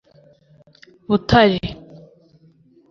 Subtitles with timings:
[1.11, 1.61] Butare